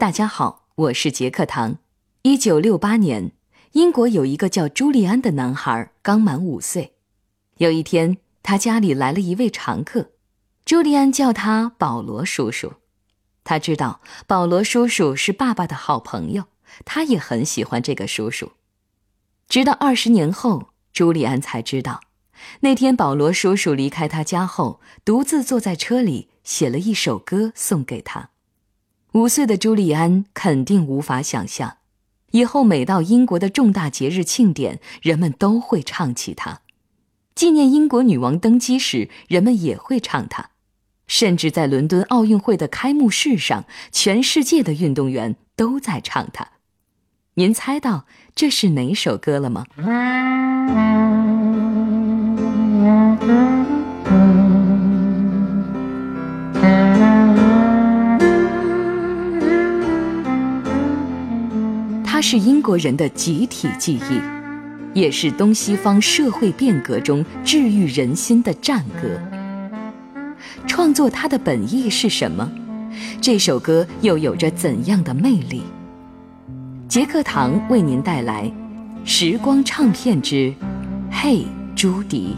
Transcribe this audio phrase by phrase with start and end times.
[0.00, 1.76] 大家好，我是杰克唐。
[2.22, 3.32] 一九六八年，
[3.72, 6.94] 英国有一个叫朱利安的男孩，刚满五岁。
[7.58, 10.12] 有一天，他家里来了一位常客，
[10.64, 12.72] 朱利安叫他保罗叔叔。
[13.44, 16.44] 他知道保罗叔叔是爸爸的好朋友，
[16.86, 18.52] 他也很喜欢这个叔叔。
[19.50, 22.00] 直到二十年后，朱利安才知道，
[22.60, 28.29] 那天保罗叔叔离开他家后，独自坐在车里写了一首歌送给他。
[29.12, 31.78] 五岁的朱利安肯定无法想象，
[32.30, 36.60] 以后每到英国的重大节日庆典，人们都会唱起它；
[37.34, 40.50] 纪念英国女王登基时，人们也会唱它；
[41.08, 46.46] 甚至在伦敦奥运会的开幕式上，全世界的运动员都在唱它。
[47.34, 48.06] 您猜到
[48.36, 49.64] 这是哪首歌了吗？
[62.20, 64.20] 它是英国人的集体记忆，
[64.92, 69.18] 也是东西方社会变革中治愈人心的战歌。
[70.66, 72.46] 创作它的本意是什么？
[73.22, 75.62] 这首歌又有着怎样的魅力？
[76.86, 78.44] 杰克唐为您带来
[79.02, 80.52] 《时光唱片之
[81.10, 82.36] 嘿，朱迪》。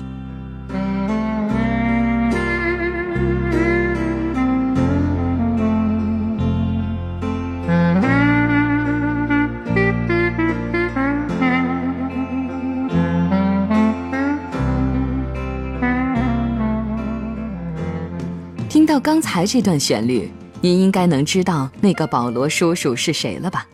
[19.03, 23.67] 刚才这段旋律，您应该能知道那个保罗叔叔是谁了吧？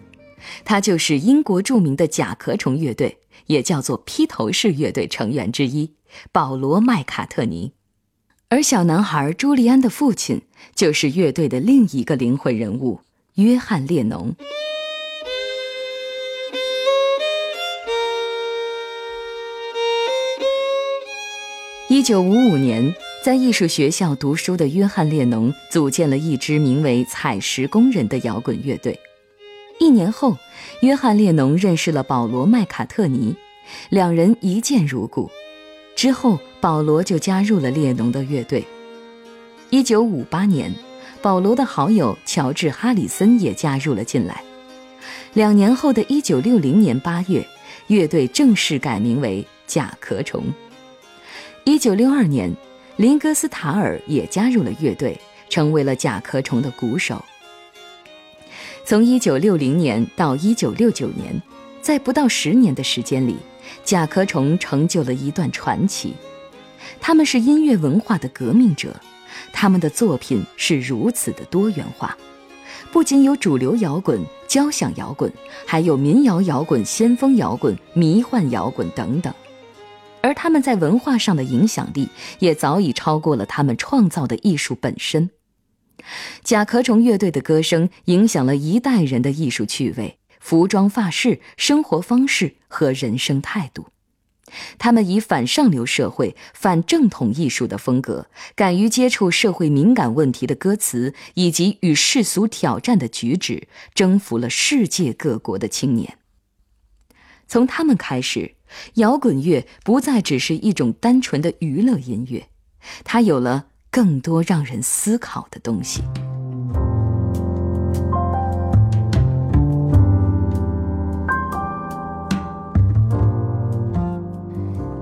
[0.65, 5.93] 他就是英国著名的甲壳虫乐队，也叫做披头士乐队成员之一
[6.33, 7.73] 保罗·麦卡特尼。
[8.49, 10.41] 而小男孩朱利安的父亲
[10.75, 13.01] 就是乐队的另一个灵魂人物
[13.35, 14.35] 约翰·列侬。
[21.91, 22.95] 一九五五年。
[23.21, 28.99] 在艺术学校读书的约翰·列侬组建了一支名为“采石工人”的摇滚乐队。
[29.81, 30.37] 一年后，
[30.83, 33.35] 约翰·列侬认识了保罗·麦卡特尼，
[33.91, 35.29] 两人一见如故。
[35.97, 38.65] 之后，保罗就加入了列侬的乐队。
[39.71, 40.73] 一九五八年，
[41.21, 44.43] 保罗的好友乔治·哈里森也加入了进来。
[45.35, 47.45] 两年后的一九六零年八月，
[47.89, 50.45] 乐队正式改名为甲壳虫。
[51.65, 52.57] 一九六二年。
[52.99, 55.17] 林格斯塔尔也加入了乐队，
[55.49, 57.25] 成为了甲壳虫的鼓手。
[58.85, 61.41] 从1960年到1969年，
[61.81, 63.37] 在不到十年的时间里，
[63.85, 66.13] 甲壳虫成就了一段传奇。
[67.01, 68.97] 他们是音乐文化的革命者，
[69.53, 72.19] 他们的作品是如此的多元化，
[72.91, 75.33] 不仅有主流摇滚、交响摇滚，
[75.65, 79.33] 还有民谣摇滚、先锋摇滚、迷幻摇滚等等。
[80.21, 82.09] 而他们在文化上的影响力
[82.41, 85.31] 也早已超过了他们创造的艺术本身。
[86.43, 93.89] 甲壳虫乐队的歌声影响了一代人的艺术趣味、服装发饰、生活方式和人生态度。
[94.79, 106.17] 他们以反上流社会、反正统艺术的风格，敢于接触社会敏感问题的歌词，以及与世俗挑战的举止，征服了世界各国的青年。
[107.47, 108.58] 从他们开始。
[108.95, 112.47] 摇滚乐不再只是一种单纯的娱乐音乐，
[113.05, 116.03] 它有了更多让人思考的东西。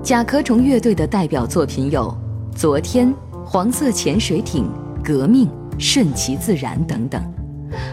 [0.01, 2.17] 甲壳虫乐队的代表作品有
[2.57, 3.09] 《昨天》
[3.43, 4.63] 《黄色潜水艇》
[5.05, 5.45] 《革命》
[5.77, 7.21] 《顺其自然》等等，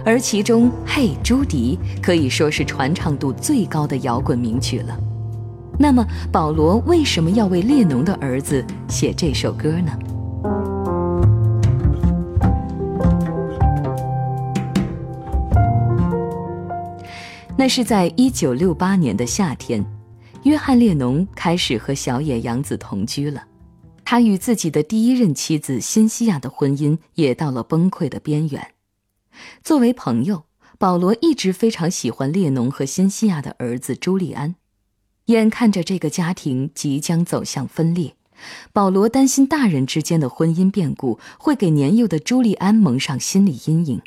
[0.07, 4.97] 而其中《嘿，朱迪》可以说是传唱度最高的摇滚名曲了。
[5.79, 9.93] 那么，保罗为什么要为列侬的儿子写这首歌呢？
[17.57, 19.85] 那是在一九六八年的夏天，
[20.45, 23.43] 约翰·列侬开始和小野洋子同居了。
[24.05, 28.73] 他与自己的第一任妻子辛西娅的婚姻也到了崩溃的边缘。
[29.63, 30.45] 作为朋友，
[30.79, 34.55] 保罗一直非常喜欢列侬和辛西娅的儿子朱利安。
[35.27, 38.15] 眼看着这个家庭即将走向分裂，
[38.73, 44.03] 保罗担心大人之间的婚姻变故会给年幼的朱利安蒙上心理阴影。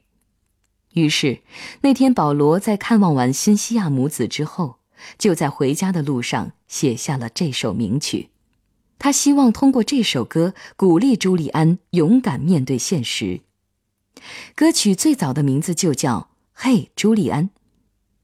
[0.94, 1.42] 于是，
[1.81, 4.78] 那天保罗在看望完新西亚母子之后，
[5.18, 8.30] 就在回家的路上写下了这首名曲。
[9.00, 13.42] 他希望通过这首歌鼓励朱利安勇敢面对现实。
[14.56, 16.19] 歌曲最早的名字就叫
[16.54, 17.52] 《嘿，朱利安。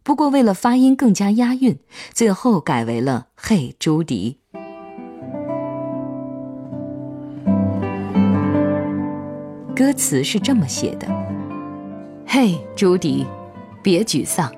[0.03, 1.79] 不过为了发音更加押韵，
[2.11, 4.37] 最后改为了嘿，朱迪。
[9.73, 11.07] 歌词是这么写的：
[12.27, 13.25] 嘿，朱迪，
[13.81, 14.51] 别沮丧，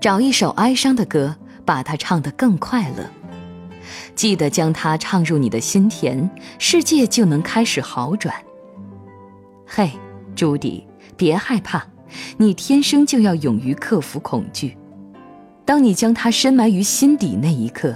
[0.00, 1.36] 找一首哀伤的歌，
[1.66, 3.04] 把它唱得更快乐。
[4.14, 8.34] 记得将它唱入你的心田，世界就能开始好转。
[9.66, 9.90] 嘿，
[10.34, 10.86] 朱迪，
[11.16, 11.86] 别害怕，
[12.36, 14.76] 你天生就要勇于克服恐惧。
[15.64, 17.94] 当你将它深埋于心底那一刻，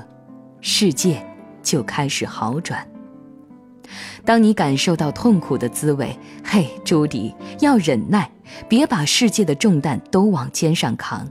[0.60, 1.24] 世界
[1.62, 2.86] 就开始好转。
[4.24, 8.30] 当你感受到痛苦的滋味，嘿，朱迪，要忍耐，
[8.68, 11.28] 别把世界的重担都往肩上扛。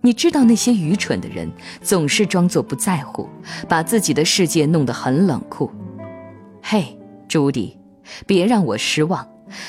[0.00, 1.48] 你知道那些愚蠢的人
[1.80, 3.28] 总是装作不在乎，
[3.68, 5.70] 把自己的世界弄得很冷酷。
[6.60, 6.98] 嘿，
[7.28, 7.78] 朱迪，
[8.26, 9.24] 别让我失望。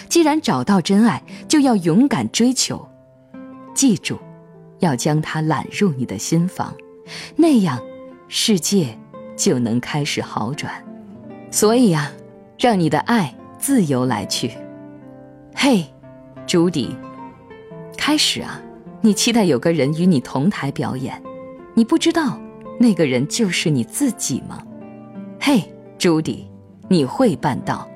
[0.10, 2.88] 既然找到真爱，就要勇敢追求。
[3.74, 4.20] 记住，
[4.80, 6.74] 要将它揽入你的心房，
[7.36, 7.80] 那样，
[8.28, 8.98] 世界
[9.36, 10.72] 就能开始好转。
[11.50, 12.12] 所以呀，
[12.58, 14.52] 让你的爱自由来去。
[15.56, 15.86] 嘿，
[16.46, 16.96] 朱迪，
[17.98, 18.60] 开始啊！
[19.02, 21.22] 你期待有个人与你同台表演，
[21.74, 22.40] 你不知道
[22.80, 24.64] 那个人就是你自己吗？
[25.40, 25.64] 嘿，
[25.98, 26.50] 朱迪，
[26.88, 27.88] 你会办到。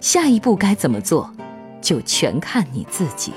[0.00, 1.32] 下一步该怎么做，
[1.80, 3.32] 就全看你自己。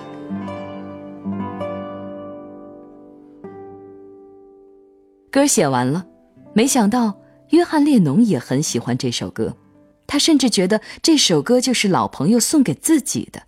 [5.31, 6.05] 歌写完了，
[6.53, 7.19] 没想到
[7.49, 9.57] 约翰列侬也很喜欢这首歌，
[10.05, 13.43] 他甚至觉得这首歌就是老朋友送给自己的。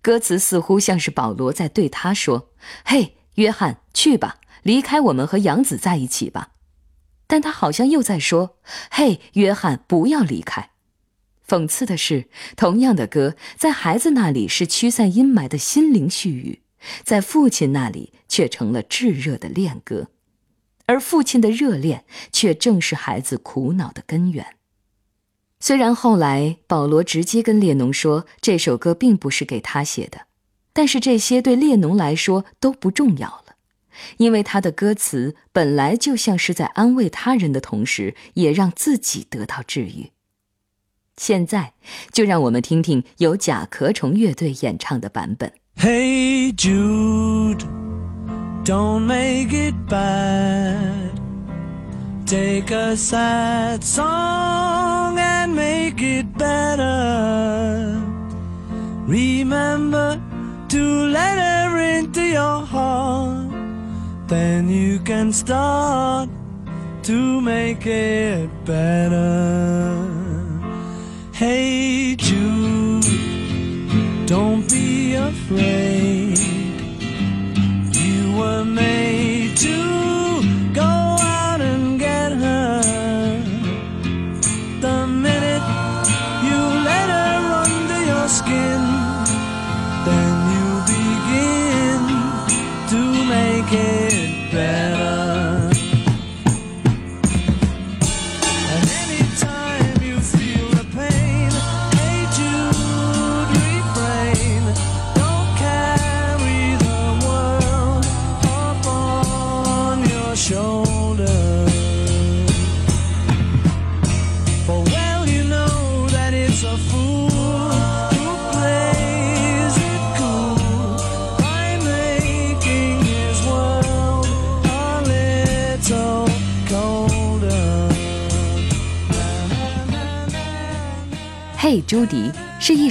[0.00, 2.50] 歌词似乎像是保罗在对他说
[2.86, 6.50] ：“嘿，约翰，去吧，离开我们和杨子在一起吧。”
[7.26, 10.70] 但他好像又在说：“嘿，约翰，不要离开。”
[11.46, 16.62] 讽刺的是，同样的歌在孩子那里是驱散阴霾的心灵絮语，
[17.04, 20.08] 在父亲那里却成了炙热的恋歌，
[20.86, 24.56] 而父亲的热恋却正是孩子苦恼的根源。
[25.60, 30.26] 虽然后来保罗直接跟列侬说这首歌并不是给他写的，
[30.72, 33.54] 但是这些对列侬来说都不重要了，
[34.18, 40.10] 因为他的歌词本来就像是在安慰他人的同时，也让自己得到治愈。
[41.17, 41.73] 现在
[42.11, 45.51] 就让我们听听由甲壳虫乐队演唱的版本。
[45.77, 47.63] Hey Jude,
[48.63, 51.11] don't make it bad.
[52.25, 57.99] Take a sad song and make it better.
[59.05, 60.19] Remember
[60.69, 63.51] to let her into your heart.
[64.27, 66.29] Then you can start
[67.03, 70.14] to make it better.
[71.48, 73.06] Hey Jude,
[74.26, 76.36] don't be afraid.
[77.94, 79.95] You were made to《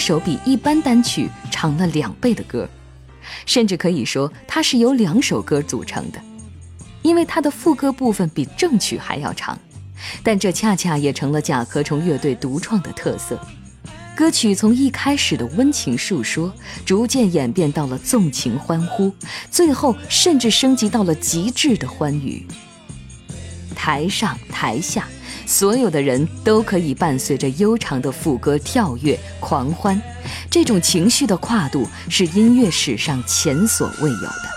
[0.05, 2.69] 首比一般单曲长了两倍的歌，
[3.47, 6.21] 甚至可以说它是由两首歌组成的，
[7.01, 9.57] 因为它的副歌部分比正曲还要长。
[10.21, 13.39] 但这恰恰也成了甲壳虫乐队独创的特色。
[14.15, 16.53] 歌曲从一开始的温情诉说，
[16.85, 19.11] 逐渐演变到了纵情欢呼，
[19.49, 22.45] 最后甚至升级到了极致的欢愉。
[23.73, 25.07] 台上台下。
[25.45, 30.01] 所有的人都可以伴随着悠长的副歌跳跃狂欢，
[30.49, 34.54] 这种情绪的跨度是音乐史上前所未有的。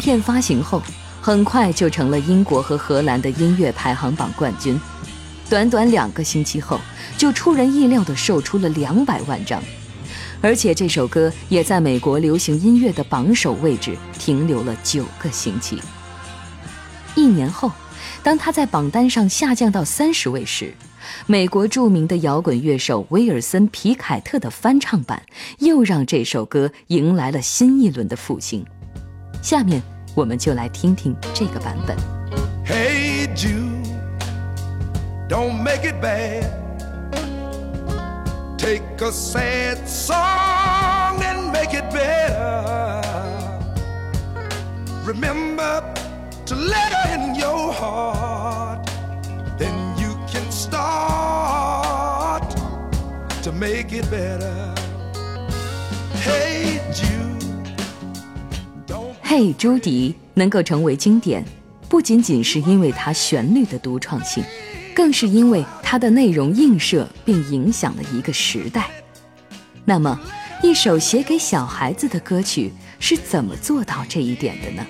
[0.00, 0.82] 片发行后，
[1.20, 4.80] 很快就成了英国和荷兰的音乐排行榜冠军。
[5.48, 6.80] 短短两个星期后，
[7.18, 9.62] 就出人意料地售出了两百万张，
[10.40, 15.80] 而且这首歌也在美国流行音乐的榜首位置停留了九个星期。
[17.14, 17.70] 一年后，
[18.22, 20.72] 当他在榜单上下降到三十位时，
[21.26, 25.20] 美国著名的摇滚乐手威尔森·皮凯特的翻唱版
[25.58, 28.64] 又让这首歌迎来了新一轮的复兴。
[29.41, 29.81] 下面
[30.13, 31.95] 我们就来听听这个版本。
[32.65, 33.85] Hey Jude,
[35.29, 36.45] don't make it bad.
[38.57, 43.01] Take a sad song and make it better.
[45.05, 45.83] Remember
[46.45, 48.89] to let her in your heart.
[49.59, 52.49] Then you can start
[53.43, 54.73] to make it better.
[56.13, 56.58] Hey Jude, don't
[59.32, 61.44] 嘿，朱迪能够成为经典，
[61.88, 64.42] 不仅仅是因为它旋律的独创性，
[64.92, 68.90] 更是因为它的内容映射并影响了一个时代。
[69.84, 70.18] 那么，
[70.64, 74.84] 一首写给小孩子的歌曲是怎么做到这一点的呢？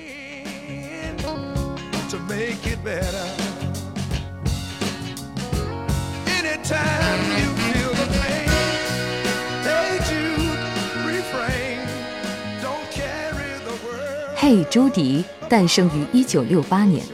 [14.52, 17.06] 嘿，朱迪诞生于1968年。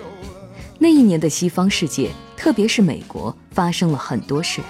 [0.79, 4.63] 那一年的西方世界，特别是美国，发生了很多事。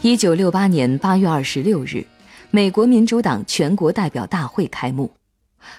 [0.00, 2.06] 1968年8月26日，
[2.50, 5.12] 美国民主党全国代表大会开幕，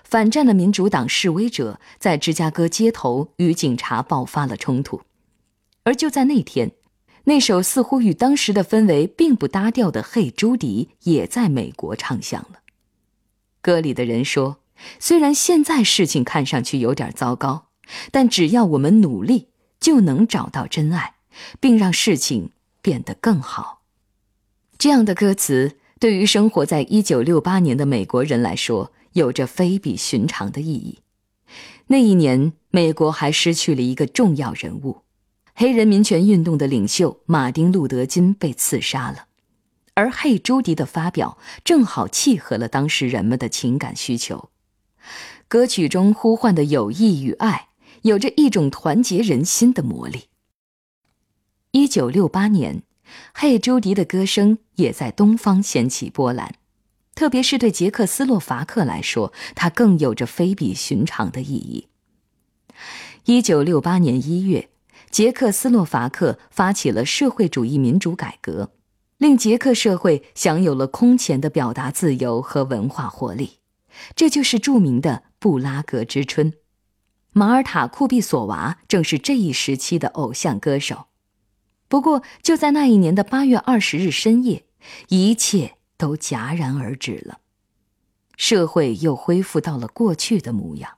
[0.03, 5.01] 反战的民主党示威者在芝加哥街头与警察爆发了冲突。
[5.81, 6.73] 而就在那天，
[7.23, 12.59] 那首似乎与当时的氛围并不搭调的《嘿，朱迪》也在美国唱响了。
[13.61, 14.57] 歌里的人说
[14.99, 17.67] ：“虽然现在事情看上去有点糟糕，
[18.11, 21.15] 但只要我们努力，就能找到真爱，
[21.59, 23.81] 并让事情变得更好。”
[24.77, 30.99] 这样的歌词对于生活在1968年的美国人来说，有着非比寻常的意义。
[31.87, 35.01] 那一年，美国还失去了一个重要人物，
[35.55, 39.25] 黑人民权运动的领袖马丁·路德·金被刺杀了。
[39.95, 44.48] 而《嘿，朱迪》的发表正好契合了当时人们的情感需求。
[45.47, 47.69] 歌曲中呼唤的友谊与爱，
[48.03, 50.25] 有着一种团结人心的魔力。
[51.71, 52.77] 一九六八年，
[53.33, 56.55] 《嘿，朱迪》的歌声也在东方掀起波澜，
[57.15, 61.87] 特别是对捷克斯洛伐克来说，它更有着非比寻常的意义。
[63.25, 64.69] 一九六八年一月，
[65.11, 68.71] 捷克斯洛伐克发起了社会主义民主改革。
[69.17, 73.58] 令捷克社会享有了空前的表达自由和文化活力，
[74.15, 76.53] 这就是著名的布拉格之春。
[77.31, 81.05] 马尔塔·库毕索娃正是这一时期的偶像歌手。
[81.87, 84.65] 不过，就在那一年的八月二十日深夜，
[85.07, 87.39] 一切都戛然而止了，
[88.37, 90.97] 社会又恢复到了过去的模样。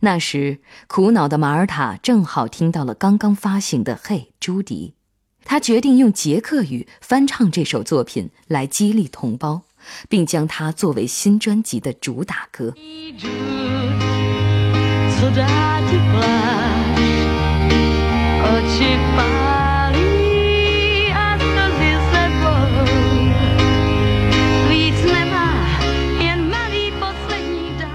[0.00, 4.94] 那时，苦恼的马尔塔正好听到了刚刚发行的《嘿，朱迪》。
[5.44, 9.62] 他决定用捷克语翻唱这首作品来激励同胞，
[10.08, 12.74] 并将它作为新专辑的主打歌。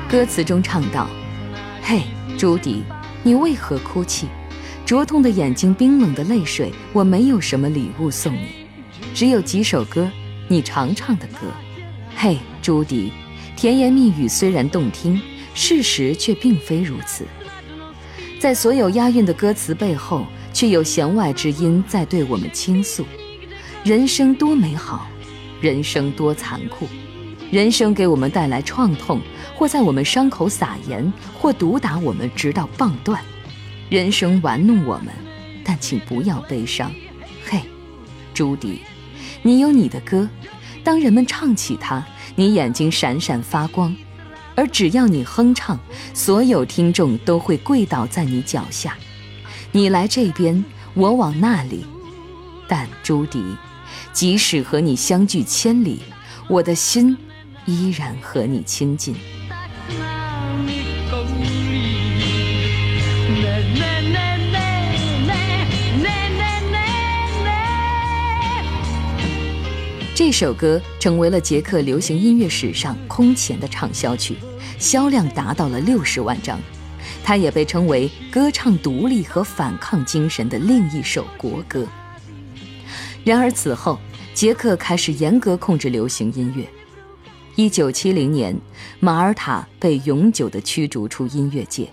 [0.10, 1.08] 歌词中唱道，
[1.82, 2.04] 嘿，
[2.38, 2.84] 朱迪，
[3.24, 4.28] 你为何哭泣？
[4.86, 8.68] 灼痛的眼睛，冰冷的泪水，我没有什么礼物送你，
[9.16, 10.08] 只有几首歌，
[10.48, 11.48] 你常唱的歌。
[12.16, 13.12] 嘿，朱迪，
[13.56, 15.20] 甜言蜜语虽然动听，
[15.54, 17.26] 事实却并非如此。
[18.40, 23.06] 在所有押韵的歌词背后，却有弦外之音在对我们倾诉：
[23.84, 25.08] 人生多美好，
[25.62, 26.88] 人生多残酷。
[27.52, 29.22] 人生给我们带来创痛，
[29.56, 33.22] 或在我们伤口撒盐，或毒打我们直到棒断。
[33.90, 35.14] 人生玩弄我们，
[35.64, 36.92] 但请不要悲伤。
[37.46, 37.60] 嘿，
[38.34, 38.80] 朱迪，
[39.44, 40.28] 你有你的歌，
[40.84, 43.96] 当人们唱起它，你眼睛闪闪发光，
[44.56, 45.80] 而只要你哼唱，
[46.14, 48.98] 所有听众都会跪倒在你脚下。
[49.72, 50.64] 你来这边，
[50.94, 51.86] 我往那里，
[52.68, 53.42] 但朱迪，
[54.12, 56.02] 即使和你相距千里，
[56.50, 57.18] 我的心
[57.66, 59.16] 依然和你亲近。
[70.26, 74.38] 这首歌成为了捷克流行音乐史上空前的畅销曲，
[74.80, 76.58] 销量达到了六十万张，
[77.26, 81.86] 它也被称为歌唱独立和反抗精神的另一首国歌。
[83.26, 84.00] 然而此后，
[84.34, 86.66] 捷克开始严格控制流行音乐。
[87.58, 88.58] 一九七零年，
[89.02, 91.90] 马尔塔被永久地驱逐出音乐界。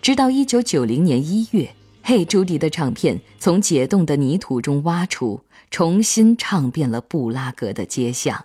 [0.00, 1.68] 直到一九九零年一月，
[2.04, 5.40] 嘿，朱迪的唱片从解冻的泥土中挖出，
[5.70, 8.44] 重新唱遍了布拉格的街巷。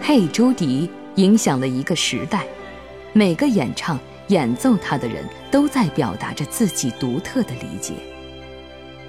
[0.00, 2.46] 嘿，朱迪影响了一个时代，
[3.12, 7.92] 每个演唱、演奏它的人都在表达着自己独特的理解。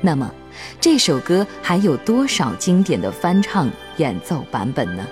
[0.01, 0.33] 那么，
[0.79, 5.07] 这首歌还有多少经典的翻唱演奏版本呢？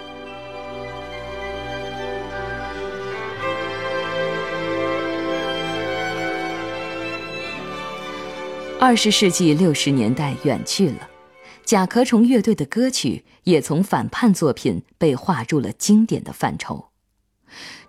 [8.80, 11.10] 二十世纪六十年代远去了。
[11.66, 16.86] 甲壳虫乐队的歌曲也从反叛作品被划入了经典的范畴，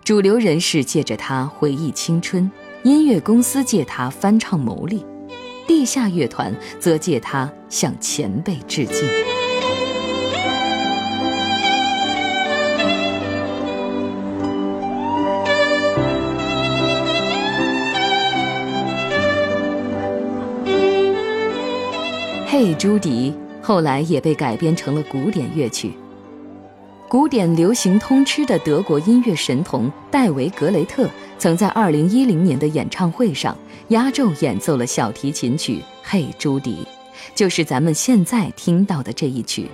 [0.03, 2.51] 主流人士借着它回忆青春，
[2.83, 5.05] 音乐公司借它翻唱牟利，
[5.69, 9.07] 地下乐团则借它向前辈致敬。
[22.47, 23.31] 嘿，朱迪。
[23.61, 25.93] 后来也被改编成了古典乐曲。
[27.07, 31.07] 古典流行通吃的德国音乐神童戴维·格雷特，
[31.39, 36.85] 曾在2010年的演唱会上压轴演奏了小提琴曲《嘿，朱迪》，
[37.33, 39.69] 就是咱们现在听到的这一曲。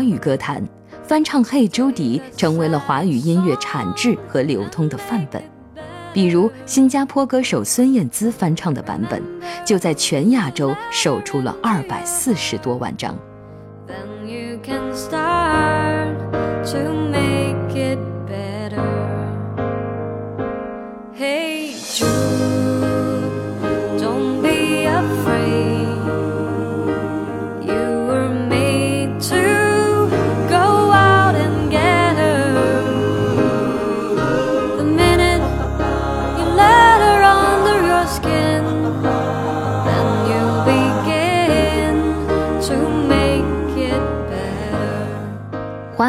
[0.00, 0.66] 华语歌坛，
[1.02, 5.42] 翻唱《嘿，朱迪》成为了华语音乐产制和流通的范本。
[6.14, 9.22] 比如，新加坡歌手孙燕姿翻唱的版本，
[9.62, 13.14] 就在全亚洲售出了二百四十多万张。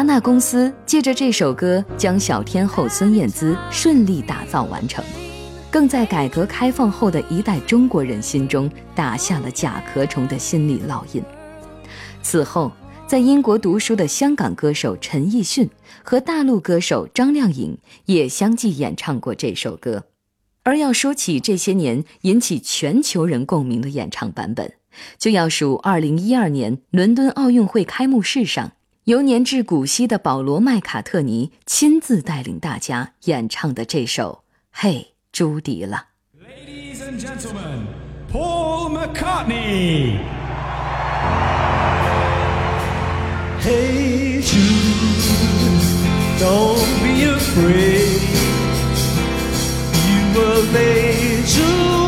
[0.02, 5.04] 华纳公司借着这首歌，将小天后孙燕姿顺利打造完成，
[5.70, 11.22] 更在改革开放后的一代中国人心中打下了甲壳虫的心理烙印。
[12.20, 12.72] 此后，
[13.06, 15.70] 在英国读书的香港歌手陈奕迅
[16.02, 20.06] 和大陆歌手张靓颖也相继演唱过这首歌。
[20.64, 24.72] 而要说起这些年引起全球人共鸣的演唱版本，
[25.16, 28.72] 就要数2012年伦敦奥运会开幕式上。
[29.06, 36.06] 由年至古稀的保罗·麦卡特尼亲自带领大家演唱的这首《嘿，朱迪》了。
[36.40, 37.88] Ladies and gentlemen,
[38.30, 40.20] Paul McCartney.
[43.60, 44.60] Hey Jude,
[46.38, 48.22] don't be afraid.
[50.06, 52.01] You were made to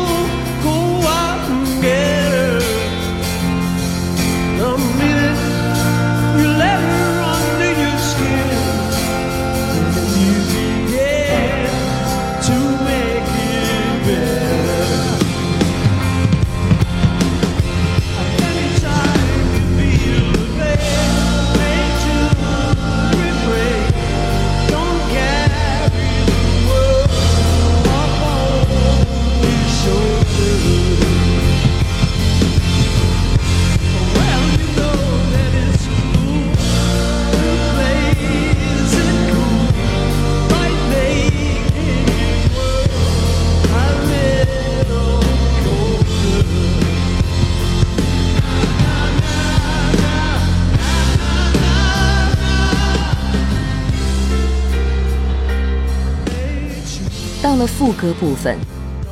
[57.55, 58.57] 到了副歌部分，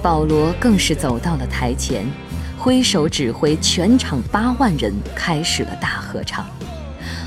[0.02, 2.06] 保罗更是走到了台前，
[2.58, 6.46] 挥手指挥全场八万人开始了大合唱。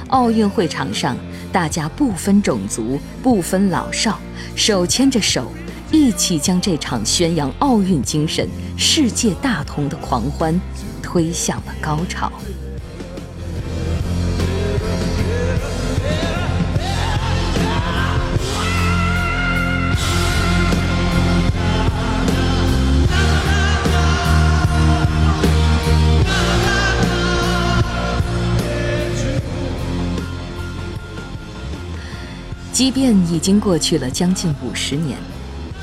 [0.08, 1.16] 奥运会场上，
[1.50, 4.20] 大家不分种族、不分老少，
[4.54, 5.50] 手牵着手，
[5.90, 10.60] 一起将这场宣扬奥运精神、世界大同的狂欢
[11.02, 12.30] 推向了高潮。
[32.76, 35.16] 即便已经过去了将近五十年，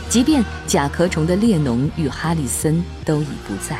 [0.10, 3.80] 即便甲壳虫的列侬与哈里森都已不在，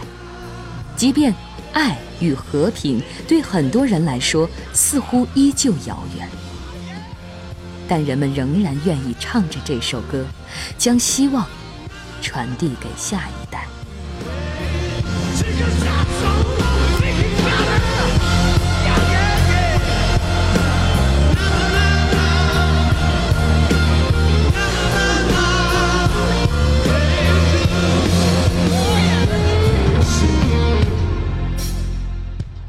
[0.96, 1.32] 即便
[1.74, 6.28] 爱与和平对很多人来说似乎依旧遥远，
[7.88, 10.26] 但人们仍然愿意唱着这首歌，
[10.80, 11.46] 将希望
[12.20, 13.68] 传递给下一代。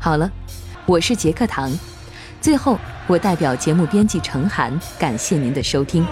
[0.04, 0.30] 好了，
[0.84, 1.72] 我是杰克唐。
[2.38, 6.06] 最后，我代表节目编辑程涵，感谢您的收听。